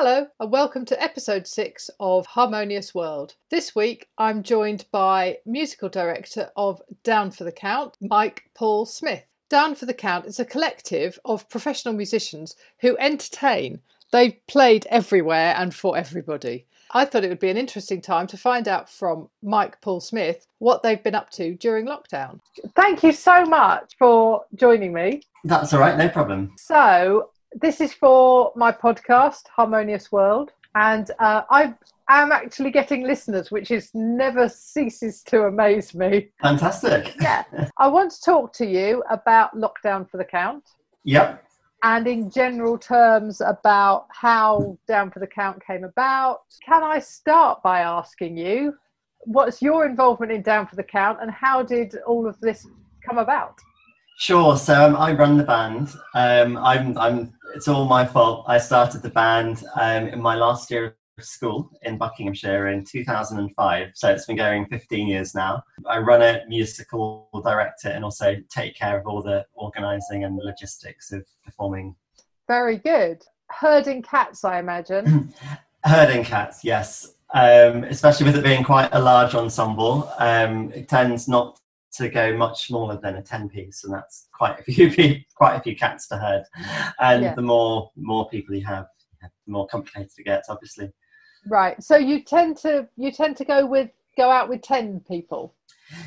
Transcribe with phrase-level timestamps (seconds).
[0.00, 3.34] Hello, and welcome to episode six of Harmonious World.
[3.50, 9.24] This week I'm joined by musical director of Down for the Count, Mike Paul Smith.
[9.48, 13.80] Down for the Count is a collective of professional musicians who entertain.
[14.12, 16.64] They've played everywhere and for everybody.
[16.92, 20.46] I thought it would be an interesting time to find out from Mike Paul Smith
[20.58, 22.38] what they've been up to during lockdown.
[22.76, 25.22] Thank you so much for joining me.
[25.42, 26.52] That's all right, no problem.
[26.56, 31.74] So, this is for my podcast, Harmonious World, and uh, I
[32.08, 36.28] am actually getting listeners, which is never ceases to amaze me.
[36.40, 37.14] Fantastic.
[37.20, 37.44] Yeah,
[37.78, 40.64] I want to talk to you about lockdown for the count.
[41.04, 41.44] Yep.
[41.82, 46.40] And in general terms, about how Down for the Count came about.
[46.66, 48.74] Can I start by asking you,
[49.20, 52.66] what's your involvement in Down for the Count, and how did all of this
[53.06, 53.58] come about?
[54.18, 54.56] Sure.
[54.56, 55.94] So um, I run the band.
[56.12, 57.32] Um, I'm, I'm.
[57.54, 58.44] It's all my fault.
[58.48, 63.90] I started the band um, in my last year of school in Buckinghamshire in 2005.
[63.94, 65.62] So it's been going 15 years now.
[65.86, 70.42] I run a musical director, and also take care of all the organising and the
[70.42, 71.94] logistics of performing.
[72.48, 73.22] Very good.
[73.50, 75.32] Herding cats, I imagine.
[75.84, 77.14] Herding cats, yes.
[77.34, 81.60] Um, especially with it being quite a large ensemble, um, it tends not
[81.92, 85.60] to go much smaller than a 10 piece and that's quite a few quite a
[85.60, 86.44] few cats to herd.
[87.00, 87.34] And yeah.
[87.34, 88.86] the more more people you have
[89.22, 90.90] the more complicated it gets obviously.
[91.46, 91.82] Right.
[91.82, 95.54] So you tend to you tend to go with go out with 10 people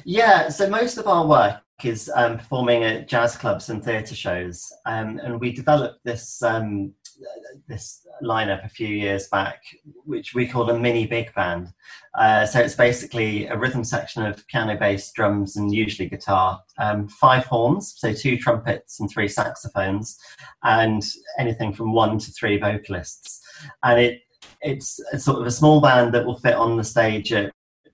[0.05, 4.71] yeah so most of our work is um, performing at jazz clubs and theatre shows
[4.85, 6.93] um, and we developed this um,
[7.67, 9.61] this lineup a few years back,
[10.05, 11.69] which we call a mini big band.
[12.17, 16.61] Uh, so it's basically a rhythm section of piano, bass, drums, and usually guitar.
[16.77, 20.17] Um, five horns, so two trumpets and three saxophones,
[20.63, 21.03] and
[21.39, 23.41] anything from one to three vocalists.
[23.83, 24.21] And it
[24.61, 27.51] it's sort of a small band that will fit on the stage at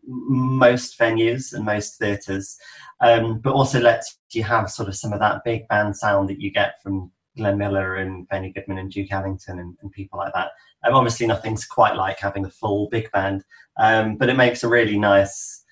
[0.07, 2.57] most venues and most theatres,
[3.01, 6.39] um, but also lets you have sort of some of that big band sound that
[6.39, 10.33] you get from Glenn Miller and Benny Goodman and Duke Ellington and, and people like
[10.33, 10.51] that.
[10.83, 13.43] Um, obviously, nothing's quite like having a full big band,
[13.79, 15.63] um, but it makes a really nice,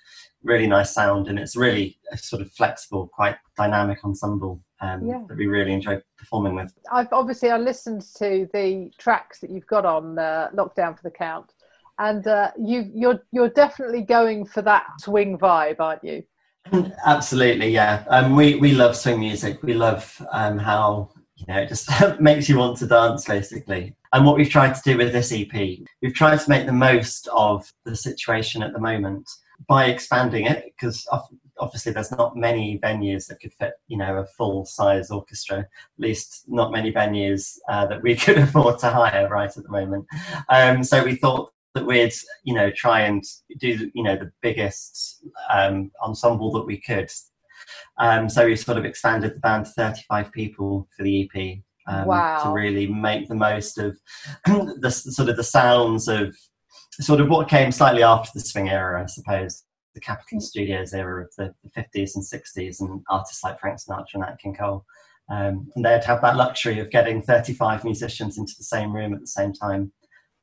[0.42, 5.22] really nice sound, and it's really a sort of flexible, quite dynamic ensemble um, yeah.
[5.28, 6.72] that we really enjoy performing with.
[6.92, 11.10] I've obviously I listened to the tracks that you've got on uh, Lockdown for the
[11.10, 11.52] Count,
[11.98, 16.22] and uh, you you're you're definitely going for that swing vibe, aren't you?
[17.04, 18.04] Absolutely, yeah.
[18.08, 19.62] Um, we we love swing music.
[19.62, 21.88] We love um, how you know, it just
[22.20, 23.94] makes you want to dance basically.
[24.12, 27.28] And what we've tried to do with this EP, we've tried to make the most
[27.32, 29.28] of the situation at the moment
[29.68, 31.06] by expanding it because
[31.58, 35.66] obviously there's not many venues that could fit you know a full size orchestra at
[35.96, 40.04] least not many venues uh, that we could afford to hire right at the moment
[40.50, 43.22] um, so we thought that we'd you know try and
[43.58, 47.10] do you know the biggest um, ensemble that we could
[47.98, 52.06] um, so we sort of expanded the band to 35 people for the EP um,
[52.06, 52.42] wow.
[52.42, 53.96] to really make the most of
[54.46, 56.34] the sort of the sounds of
[57.00, 61.24] sort of what came slightly after the swing era, I suppose, the Capitol Studios era
[61.24, 64.84] of the, the 50s and 60s, and artists like Frank Sinatra and Nat King Cole.
[65.28, 69.20] Um, and they'd have that luxury of getting 35 musicians into the same room at
[69.20, 69.92] the same time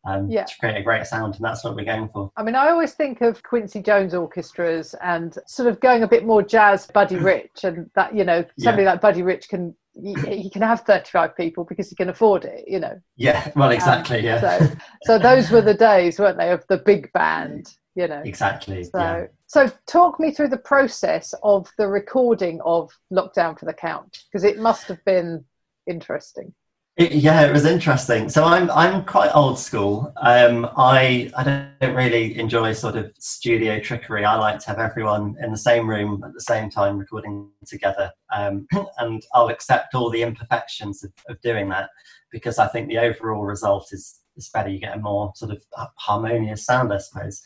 [0.06, 0.44] um, yeah.
[0.44, 2.32] to create a great sound, and that's what we're going for.
[2.36, 6.26] I mean, I always think of Quincy Jones orchestras and sort of going a bit
[6.26, 8.92] more jazz, Buddy Rich, and that you know somebody yeah.
[8.92, 12.80] like Buddy Rich can he, can have 35 people because he can afford it you
[12.80, 16.66] know yeah well exactly um, yeah so so those were the days weren't they of
[16.68, 19.26] the big band you know exactly so yeah.
[19.46, 24.44] so talk me through the process of the recording of lockdown for the count because
[24.44, 25.46] it must have been
[25.86, 26.52] interesting
[26.96, 28.30] it, yeah, it was interesting.
[28.30, 30.14] So I'm I'm quite old school.
[30.18, 34.26] Um, I I don't really enjoy sort of studio trickery.
[34.26, 38.12] I like to have everyone in the same room at the same time recording together,
[38.32, 38.68] um,
[39.00, 41.90] and I'll accept all the imperfections of, of doing that
[42.32, 44.70] because I think the overall result is is better.
[44.70, 45.64] You get a more sort of
[45.98, 47.42] harmonious sound, I suppose.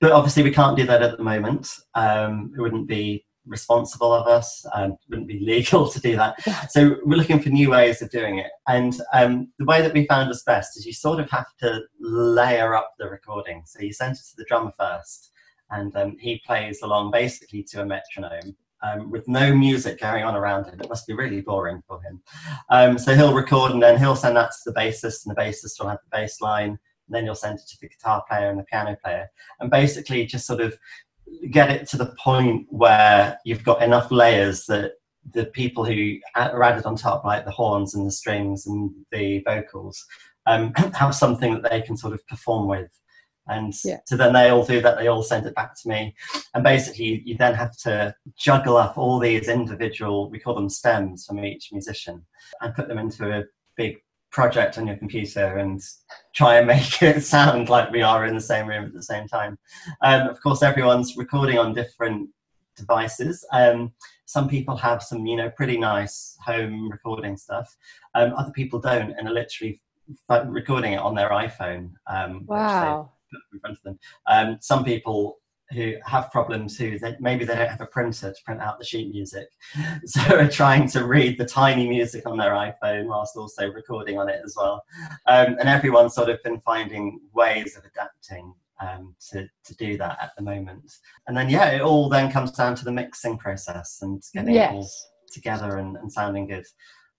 [0.00, 1.68] But obviously, we can't do that at the moment.
[1.96, 6.36] Um, it wouldn't be responsible of us and wouldn't be legal to do that.
[6.70, 8.50] So we're looking for new ways of doing it.
[8.68, 11.82] And um, the way that we found us best is you sort of have to
[12.00, 13.62] layer up the recording.
[13.66, 15.30] So you send it to the drummer first,
[15.70, 18.56] and um, he plays along basically to a metronome.
[18.82, 22.20] Um, with no music going on around him, it must be really boring for him.
[22.68, 25.80] Um, so he'll record and then he'll send that to the bassist, and the bassist
[25.80, 26.78] will have the bass line.
[27.06, 29.26] And then you'll send it to the guitar player and the piano player,
[29.60, 30.76] and basically just sort of
[31.50, 34.92] get it to the point where you've got enough layers that
[35.32, 39.40] the people who are added on top, like the horns and the strings and the
[39.40, 40.04] vocals,
[40.46, 42.90] um, have something that they can sort of perform with.
[43.46, 43.98] And Yeah.
[44.06, 46.14] so then they all do that, they all send it back to me.
[46.54, 51.26] And basically, you then have to juggle up all these individual, we call them stems
[51.26, 52.24] from each musician,
[52.60, 53.44] and put them into a
[53.76, 53.98] big
[54.34, 55.80] project on your computer and
[56.34, 59.26] try and make it sound like we are in the same room at the same
[59.28, 59.56] time.
[60.02, 62.28] Um, of course, everyone's recording on different
[62.76, 63.46] devices.
[63.52, 63.92] Um,
[64.26, 67.74] some people have some, you know, pretty nice home recording stuff.
[68.16, 69.80] Um, other people don't, and are literally
[70.48, 71.92] recording it on their iPhone.
[72.08, 73.12] Um, Wow.
[73.52, 73.98] in front of them.
[74.26, 75.38] Um, some people
[75.74, 78.84] who have problems who they, maybe they don't have a printer to print out the
[78.84, 79.48] sheet music,
[80.04, 84.28] so are trying to read the tiny music on their iPhone whilst also recording on
[84.28, 84.82] it as well.
[85.26, 90.18] Um, and everyone's sort of been finding ways of adapting um, to, to do that
[90.20, 90.92] at the moment.
[91.26, 94.70] And then, yeah, it all then comes down to the mixing process and getting it
[94.70, 94.88] all
[95.32, 96.64] together and, and sounding good,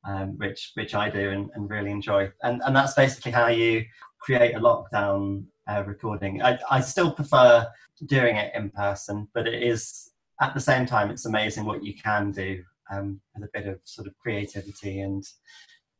[0.05, 2.31] um, which which I do and, and really enjoy.
[2.43, 3.85] And and that's basically how you
[4.19, 6.41] create a lockdown uh, recording.
[6.41, 7.67] I, I still prefer
[8.07, 10.11] doing it in person, but it is
[10.41, 13.79] at the same time it's amazing what you can do um, with a bit of
[13.83, 15.23] sort of creativity and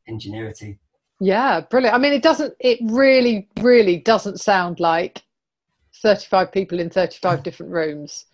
[0.06, 0.78] ingenuity.
[1.20, 1.94] Yeah, brilliant.
[1.94, 5.22] I mean, it doesn't, it really, really doesn't sound like
[6.02, 8.26] 35 people in 35 different rooms.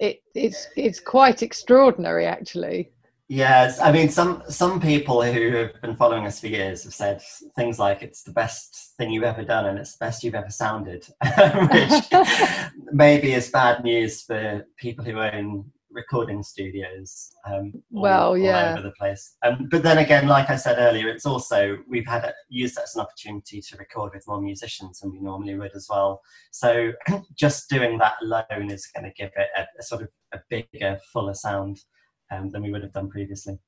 [0.00, 2.90] It, it's, it's quite extraordinary, actually.
[3.28, 7.20] Yes, I mean some some people who have been following us for years have said
[7.56, 10.50] things like it's the best thing you've ever done and it's the best you've ever
[10.50, 11.04] sounded,
[11.72, 12.04] which
[12.92, 17.32] maybe is bad news for people who own recording studios.
[17.48, 18.72] Um, all- Well, all yeah.
[18.74, 19.36] over the place.
[19.42, 22.84] Um, but then again, like I said earlier, it's also we've had a, used that
[22.84, 26.20] as an opportunity to record with more musicians than we normally would as well.
[26.52, 26.92] So
[27.34, 31.00] just doing that alone is going to give it a, a sort of a bigger,
[31.12, 31.80] fuller sound
[32.30, 33.58] um, than we would have done previously.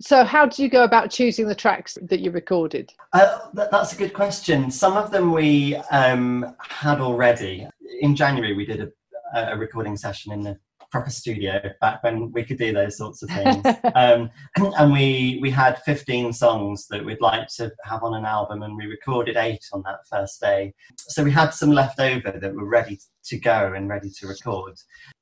[0.00, 2.92] So, how do you go about choosing the tracks that you recorded?
[3.12, 4.70] Uh, that, that's a good question.
[4.70, 7.66] Some of them we um, had already.
[8.00, 10.56] In January, we did a, a recording session in the
[10.90, 13.64] proper studio back when we could do those sorts of things.
[13.94, 18.62] um, and we we had 15 songs that we'd like to have on an album,
[18.62, 20.72] and we recorded eight on that first day.
[20.96, 24.76] So we had some left over that were ready to go and ready to record.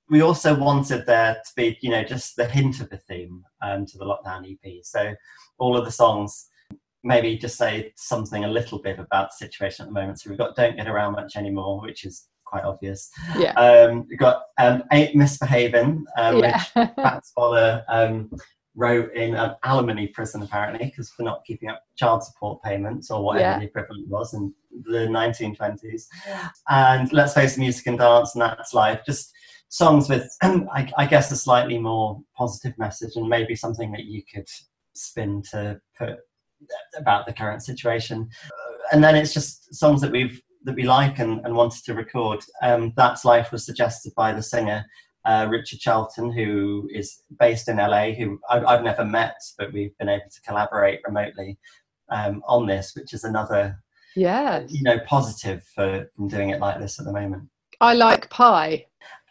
[0.09, 3.87] We also wanted there to be, you know, just the hint of a theme um,
[3.87, 4.85] to the lockdown EP.
[4.85, 5.15] So
[5.59, 6.49] all of the songs
[7.03, 10.21] maybe just say something a little bit about the situation at the moment.
[10.21, 13.11] So we've got Don't Get Around Much Anymore, which is quite obvious.
[13.39, 13.53] Yeah.
[13.53, 16.63] Um, we've got um, Ain't Misbehaving, um, yeah.
[16.75, 18.31] which Fats Waller um,
[18.75, 23.23] wrote in an alimony prison, apparently, because for not keeping up child support payments or
[23.25, 23.59] whatever Yeah.
[23.59, 24.53] the equivalent was in
[24.85, 26.07] the 1920s.
[26.69, 29.01] And Let's Face the Music and Dance, and That's Life.
[29.07, 29.33] Just
[29.69, 34.23] songs with, I, I guess, a slightly more positive message and maybe something that you
[34.33, 34.49] could
[34.95, 36.19] spin to put
[36.97, 38.29] about the current situation.
[38.93, 42.41] And then it's just songs that we've that we like and, and wanted to record.
[42.61, 44.85] Um, That's Life was suggested by the singer
[45.27, 49.97] uh, Richard Charlton, who is based in LA, who I've, I've never met, but we've
[49.99, 51.59] been able to collaborate remotely
[52.11, 53.79] um, on this, which is another
[54.15, 57.49] yeah you know positive for doing it like this at the moment.
[57.81, 58.87] I like pie.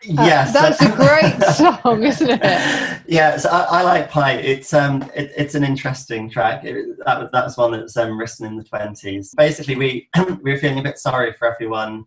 [0.08, 3.02] Uh, yes, that's a great song, isn't it?
[3.08, 4.34] Yeah, so I, I like Pie.
[4.34, 6.64] It's um, it, it's an interesting track.
[6.64, 9.34] It, that was that was one that's um, written in the twenties.
[9.36, 10.10] Basically, we
[10.44, 12.06] we were feeling a bit sorry for everyone.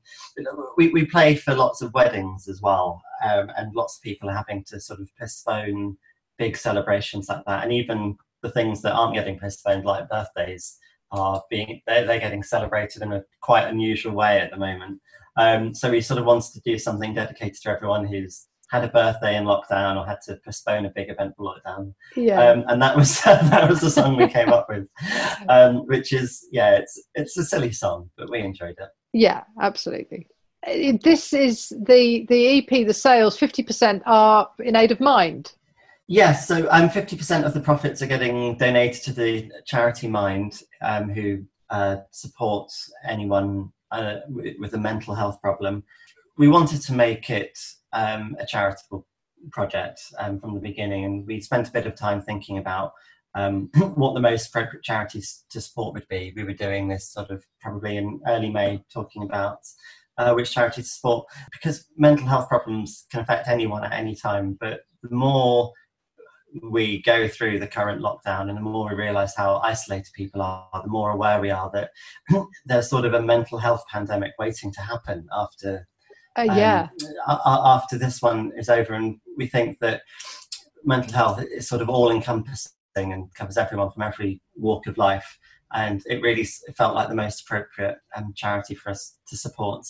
[0.76, 4.37] We we play for lots of weddings as well, um, and lots of people are
[4.37, 5.97] having to sort of postpone
[6.38, 10.78] big celebrations like that, and even the things that aren't getting postponed, like birthdays,
[11.11, 15.00] are being they're, they're getting celebrated in a quite unusual way at the moment.
[15.38, 18.88] Um, so we sort of wanted to do something dedicated to everyone who's had a
[18.88, 21.95] birthday in lockdown or had to postpone a big event for lockdown.
[22.16, 22.40] Yeah.
[22.40, 24.87] Um, and that was that was the song we came up with,
[25.49, 28.88] um, which is yeah, it's it's a silly song, but we enjoyed it.
[29.12, 30.26] Yeah, absolutely.
[30.66, 32.87] Uh, This is the the EP.
[32.87, 35.52] The sales fifty percent are in aid of Mind.
[36.11, 41.11] Yes, so um, 50% of the profits are getting donated to the charity Mind, um,
[41.11, 45.85] who uh, supports anyone uh, with, a mental health problem.
[46.37, 47.59] We wanted to make it
[47.92, 49.07] um, a charitable
[49.50, 52.92] project um, from the beginning, and we spent a bit of time thinking about
[53.35, 56.33] um, what the most appropriate charities to support would be.
[56.37, 59.61] We were doing this sort of probably in early May, talking about
[60.18, 64.57] uh, which charities to support, because mental health problems can affect anyone at any time,
[64.61, 65.73] but the more
[66.62, 70.69] we go through the current lockdown and the more we realize how isolated people are,
[70.83, 71.90] the more aware we are that
[72.67, 75.87] there's sort of a mental health pandemic waiting to happen after
[76.37, 76.88] Uh, um, yeah,
[77.26, 78.95] a- after this one is over.
[78.95, 80.02] And we think that
[80.85, 85.38] mental health is sort of all encompassing and covers everyone from every walk of life.
[85.75, 86.47] and it really
[86.78, 89.85] felt like the most appropriate um, charity for us to support.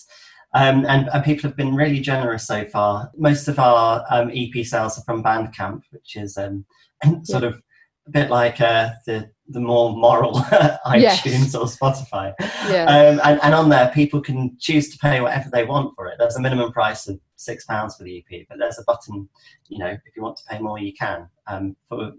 [0.54, 3.10] Um, and, and, people have been really generous so far.
[3.16, 6.64] Most of our um, EP sales are from Bandcamp, which is um,
[7.22, 7.50] sort yeah.
[7.50, 7.62] of
[8.06, 10.32] a bit like uh, the the more moral
[10.86, 11.54] iTunes yes.
[11.54, 12.34] or Spotify.
[12.68, 12.84] Yeah.
[12.84, 16.16] Um, and, and, on there, people can choose to pay whatever they want for it.
[16.18, 19.28] There's a minimum price of six pounds for the EP, but there's a button.
[19.68, 21.28] You know, if you want to pay more, you can.
[21.46, 22.12] Um, for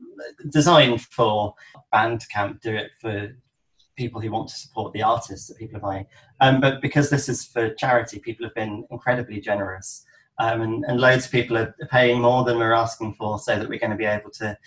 [0.50, 1.54] designed for
[1.94, 3.30] Bandcamp, do it for
[4.00, 6.06] people who want to support the artists that people are buying.
[6.40, 10.06] Um, but because this is for charity, people have been incredibly generous.
[10.40, 13.68] Um, and, and, loads of people are paying more than we're asking for so that
[13.68, 14.58] we're going to be able to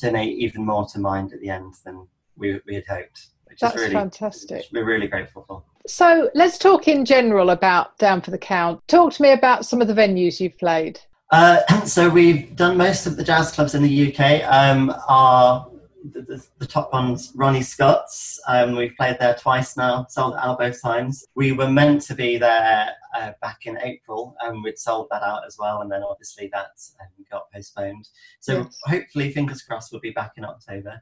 [0.00, 3.28] donate even more to Mind at the end than we, we had hoped.
[3.44, 4.64] Which That's is really, fantastic.
[4.72, 5.62] We're really grateful for.
[5.86, 8.80] So let's talk in general about Down for the Count.
[8.88, 10.98] Talk to me about some of the venues you've played.
[11.30, 14.42] Uh, so we've done most of the jazz clubs in the UK.
[14.52, 15.70] Um, our
[16.10, 18.40] the, the, the, top one's Ronnie Scott's.
[18.48, 21.24] Um, we've played there twice now, sold out both times.
[21.34, 25.46] We were meant to be there uh, back in April, and we'd sold that out
[25.46, 28.08] as well, and then obviously that um, got postponed.
[28.40, 28.78] So yes.
[28.84, 31.00] hopefully, fingers crossed, we'll be back in October.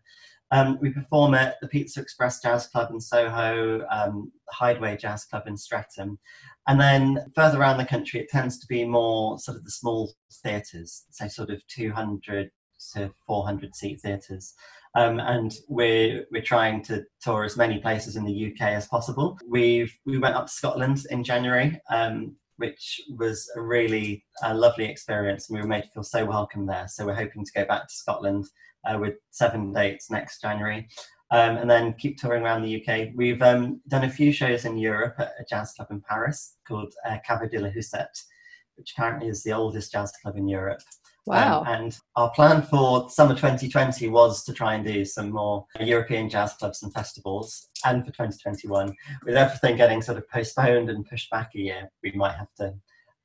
[0.53, 5.45] Um, we perform at the Pizza Express Jazz Club in Soho, um, Hideaway Jazz Club
[5.47, 6.19] in Streatham.
[6.67, 10.13] And then further around the country, it tends to be more sort of the small
[10.43, 12.51] theatres, so sort of 200
[12.95, 14.55] to 400 seat theatres.
[14.95, 19.39] Um, and we're we're trying to tour as many places in the UK as possible.
[19.49, 24.87] We've we went up to Scotland in January, um, which was a really uh, lovely
[24.87, 26.89] experience, and we were made to feel so welcome there.
[26.89, 28.47] So we're hoping to go back to Scotland
[28.85, 30.89] uh, with seven dates next January.
[31.33, 33.11] Um, and then keep touring around the UK.
[33.15, 36.93] We've um, done a few shows in Europe at a jazz club in Paris called
[37.09, 37.19] uh,
[37.49, 38.21] de la Huchette,
[38.75, 40.81] which currently is the oldest jazz club in Europe.
[41.31, 41.61] Wow.
[41.61, 46.29] Um, and our plan for summer 2020 was to try and do some more European
[46.29, 47.69] jazz clubs and festivals.
[47.85, 48.95] And for 2021,
[49.25, 52.75] with everything getting sort of postponed and pushed back a year, we might have to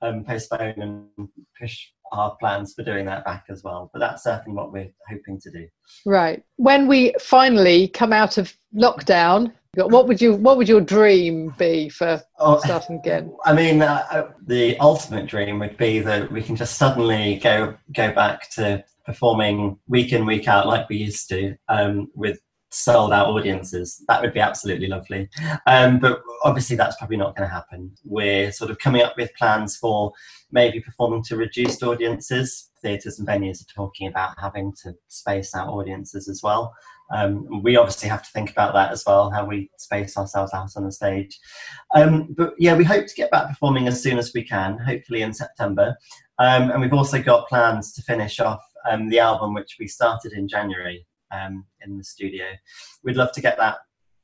[0.02, 3.90] um, postpone and push our plans for doing that back as well.
[3.94, 5.68] But that's certainly what we're hoping to do.
[6.06, 6.44] Right.
[6.58, 11.90] When we finally come out of lockdown, what would you what would your dream be
[11.90, 13.36] for oh, starting again?
[13.46, 17.76] I mean, uh, uh, the ultimate dream would be that we can just suddenly go
[17.94, 22.40] go back to performing week in week out like we used to um, with
[22.72, 24.04] sold out audiences.
[24.08, 25.30] That would be absolutely lovely.
[25.68, 27.92] Um, but obviously, that's probably not going to happen.
[28.04, 30.12] We're sort of coming up with plans for
[30.52, 32.72] maybe performing to reduced audiences.
[32.82, 36.74] Theatres and venues are talking about having to space out audiences as well.
[37.14, 40.72] Um, we obviously have to think about that as well, how we space ourselves out
[40.76, 41.40] on the stage.
[41.94, 45.22] Um, but yeah, we hope to get back performing as soon as we can, hopefully
[45.22, 45.96] in September.
[46.40, 50.34] Um, and we've also got plans to finish off um, the album, which we started
[50.34, 51.06] in January
[51.36, 52.46] um, in the studio.
[53.04, 53.78] We'd love to get that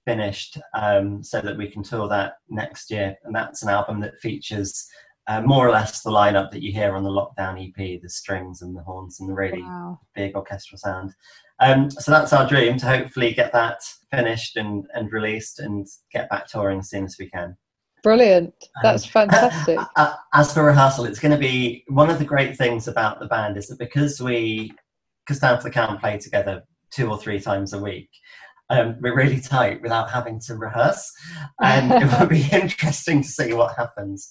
[0.06, 3.16] finished um, so that we can tour that next year.
[3.24, 4.88] And that's an album that features
[5.28, 8.62] uh, more or less the lineup that you hear on the Lockdown EP the strings
[8.62, 10.00] and the horns and the really wow.
[10.16, 11.14] big orchestral sound.
[11.60, 16.30] Um, so that's our dream to hopefully get that finished and, and released and get
[16.30, 17.56] back touring as soon as we can.
[18.04, 18.54] Brilliant.
[18.82, 19.78] That's um, fantastic.
[20.34, 23.58] As for rehearsal, it's going to be one of the great things about the band
[23.58, 24.72] is that because we,
[25.24, 28.10] because Down for the Count play together two or three times a week,
[28.70, 31.12] um, we're really tight without having to rehearse.
[31.62, 34.30] And it will be interesting to see what happens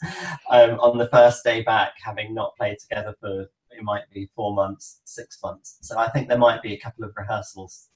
[0.50, 4.54] um, on the first day back, having not played together for it might be four
[4.54, 5.78] months, six months.
[5.82, 7.88] So I think there might be a couple of rehearsals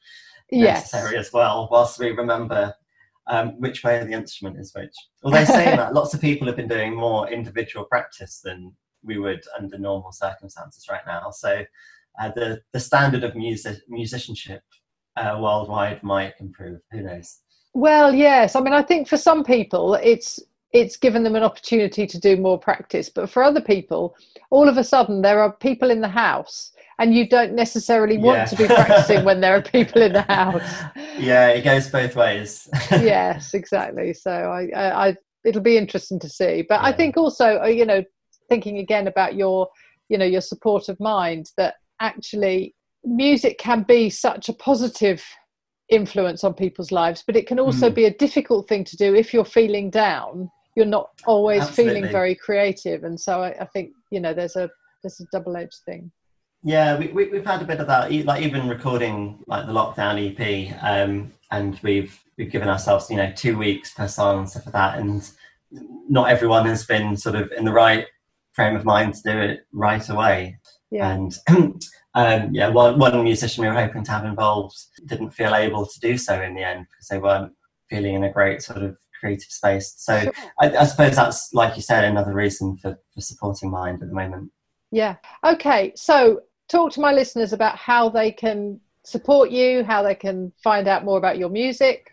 [0.51, 0.93] yes.
[0.93, 2.75] necessary as well, whilst we remember
[3.27, 4.95] um, which way the instrument is which.
[5.23, 9.43] Although saying that, lots of people have been doing more individual practice than we would
[9.59, 11.31] under normal circumstances right now.
[11.31, 11.65] So
[12.21, 14.63] uh, the the standard of music musicianship
[15.17, 16.81] uh, worldwide might improve.
[16.93, 17.41] Who knows?
[17.73, 18.55] Well, yes.
[18.55, 20.41] I mean, I think for some people, it's
[20.73, 23.09] it's given them an opportunity to do more practice.
[23.09, 24.17] But for other people,
[24.51, 28.39] all of a sudden there are people in the house and you don't necessarily want
[28.39, 28.45] yeah.
[28.45, 30.83] to be practicing when there are people in the house.
[31.19, 32.69] Yeah, it goes both ways.
[32.91, 34.13] yes, exactly.
[34.15, 36.65] So I, I, I, it'll be interesting to see.
[36.69, 36.89] But yeah.
[36.89, 38.03] I think also, uh, you know,
[38.49, 39.69] thinking again about your,
[40.09, 45.25] you know, your support of mind that actually music can be such a positive
[45.89, 47.95] influence on people's lives, but it can also mm.
[47.95, 51.95] be a difficult thing to do if you're feeling down you're not always Absolutely.
[51.95, 54.69] feeling very creative and so I, I, think you know there's a
[55.03, 56.11] there's a double-edged thing
[56.63, 60.19] yeah we, we, have had a bit of that like even recording like the lockdown
[60.19, 64.67] ep um, and we've we've given ourselves you know two weeks per song and stuff
[64.67, 65.31] like that and
[66.09, 68.07] not everyone has been sort of in the right
[68.53, 70.59] frame of mind to do it right away
[70.91, 71.13] yeah.
[71.13, 71.35] and
[72.15, 74.77] um, yeah, one, one musician we were hoping to have involved
[75.07, 77.53] didn't feel able to do so in the end because they weren't
[77.91, 79.95] feeling in a great sort of creative space.
[79.97, 80.33] So sure.
[80.61, 84.15] I, I, suppose that's, like you said, another reason for, for supporting Mind at the
[84.15, 84.51] moment.
[84.91, 85.17] Yeah.
[85.45, 85.93] Okay.
[85.97, 90.89] So talk to my listeners about how they can support you, how they can find
[90.89, 92.11] out more about your music.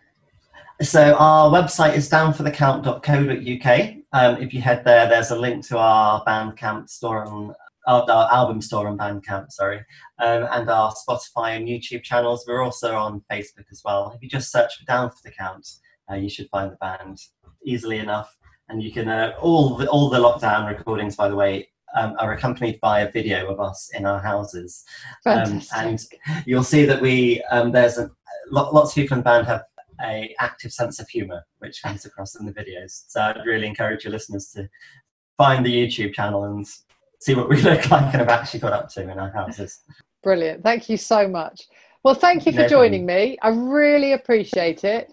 [0.82, 3.96] So our website is downforthecount.co.uk.
[4.13, 7.54] Um, if you head there, there's a link to our Bandcamp store on
[7.88, 9.80] our, our album store on Bandcamp, sorry,
[10.20, 12.46] um, and our Spotify and YouTube channels.
[12.48, 14.12] We're also on Facebook as well.
[14.16, 15.68] If you just search for Down for the Count,
[16.12, 17.20] uh, you should find the band
[17.66, 18.36] easily enough.
[18.70, 22.34] And you can uh, all the, all the lockdown recordings, by the way, um, are
[22.34, 24.84] accompanied by a video of us in our houses,
[25.26, 26.00] um, and
[26.46, 28.10] you'll see that we um, there's a
[28.50, 29.64] lots of people in the band have
[30.04, 33.04] a active sense of humour, which comes across in the videos.
[33.08, 34.68] So I'd really encourage your listeners to
[35.38, 36.66] find the YouTube channel and
[37.22, 39.80] see what we look like and have actually got up to in our houses.
[40.24, 40.63] Brilliant.
[40.63, 41.68] Thank you so much.
[42.04, 43.30] Well, thank you for no joining problem.
[43.30, 43.38] me.
[43.42, 45.12] I really appreciate it.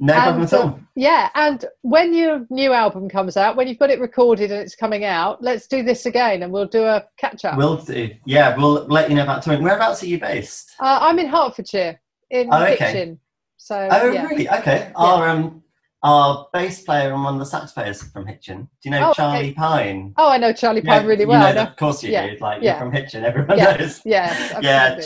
[0.00, 0.68] No and, problem at all.
[0.68, 4.60] Uh, yeah, and when your new album comes out, when you've got it recorded and
[4.60, 7.58] it's coming out, let's do this again and we'll do a catch up.
[7.58, 8.10] We'll do.
[8.24, 9.62] Yeah, we'll let you know about touring.
[9.62, 10.72] Whereabouts are you based?
[10.80, 13.16] Uh, I'm in Hertfordshire, in oh, okay.
[13.58, 14.26] So, oh, yeah.
[14.26, 14.48] really?
[14.48, 14.90] Okay.
[14.90, 14.92] Yeah.
[14.96, 15.61] Our um,
[16.02, 18.62] our bass player and one of the sax players from Hitchin.
[18.62, 19.54] Do you know oh, Charlie okay.
[19.54, 20.14] Pine?
[20.16, 21.48] Oh, I know Charlie Pine yeah, really well.
[21.48, 22.28] You know, of course you yeah.
[22.28, 22.36] do.
[22.40, 24.00] Like you're from Hitchin, everyone knows.
[24.04, 25.00] Yeah, yeah.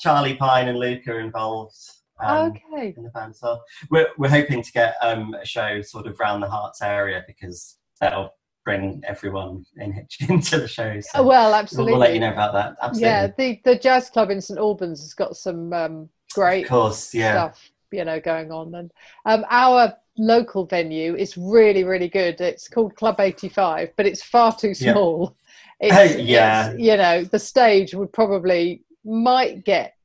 [0.00, 1.76] Charlie Pine and Luke are involved.
[2.20, 2.94] Um, okay.
[2.96, 3.64] In the band well.
[3.90, 7.78] We're we're hoping to get um, a show sort of around the Herts area because
[8.00, 8.34] that'll
[8.64, 11.00] bring everyone in Hitchin to the show.
[11.00, 11.92] So well, absolutely.
[11.92, 12.76] We'll, we'll, let you know about that.
[12.82, 13.08] Absolutely.
[13.08, 17.14] Yeah, the the jazz club in St Albans has got some um, great of course,
[17.14, 17.32] yeah.
[17.32, 18.74] stuff you know going on.
[18.74, 18.90] And
[19.26, 22.40] um, our local venue is really really good.
[22.40, 25.36] It's called club 85 but it's far too small.
[25.84, 26.70] It's, yeah.
[26.70, 29.96] it's, you know the stage would probably might get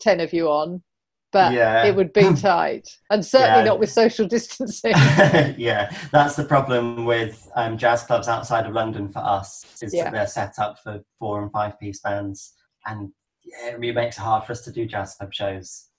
[0.00, 0.82] 10 of you on
[1.30, 1.84] but yeah.
[1.84, 2.88] it would be tight.
[3.10, 3.66] And certainly yeah.
[3.66, 4.94] not with social distancing.
[5.56, 10.04] Yeah that's the problem with um, jazz clubs outside of london for us is yeah.
[10.04, 12.54] that they're set up for four and five piece bands.
[12.86, 13.12] And
[13.44, 15.89] yeah, it makes it hard for us to do jazz club shows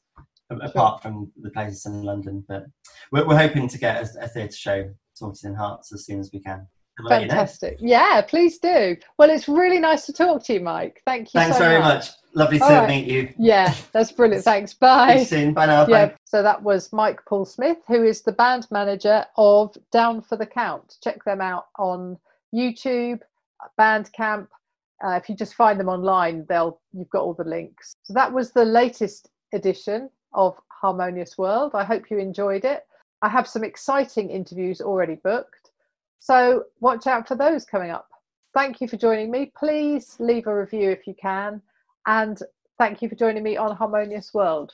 [0.62, 2.44] apart from the places in London.
[2.48, 2.66] But
[3.12, 6.32] we're, we're hoping to get a, a theatre show sorted in Herts as soon as
[6.34, 6.68] we can.
[7.08, 7.80] Fantastic.
[7.80, 7.94] You know.
[7.94, 8.96] Yeah, please do.
[9.18, 11.02] Well, it's really nice to talk to you, Mike.
[11.06, 11.40] Thank you.
[11.40, 12.06] Thanks so very much.
[12.06, 12.10] much.
[12.34, 12.88] Lovely to right.
[12.88, 13.34] meet you.
[13.38, 14.44] Yeah, that's brilliant.
[14.52, 14.74] Thanks.
[14.74, 15.16] Bye.
[15.16, 15.54] See you soon.
[15.54, 15.88] Bye now.
[15.88, 16.08] Yeah.
[16.08, 16.16] Bye.
[16.26, 20.46] So that was Mike Paul Smith, who is the band manager of Down for the
[20.46, 20.98] Count.
[21.04, 22.18] Check them out on
[22.54, 23.20] YouTube,
[23.80, 24.48] Bandcamp.
[25.04, 27.96] Uh, if you just find them online, they'll you've got all the links.
[28.04, 31.72] So that was the latest edition of Harmonious World.
[31.74, 32.86] I hope you enjoyed it.
[33.22, 35.72] I have some exciting interviews already booked,
[36.20, 38.10] so watch out for those coming up.
[38.54, 39.52] Thank you for joining me.
[39.56, 41.62] Please leave a review if you can,
[42.08, 42.42] and
[42.78, 44.74] thank you for joining me on Harmonious World.